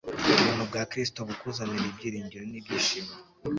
[0.39, 3.13] ubuntu bwa kristo bukuzanire ibyiringiro nibyishimo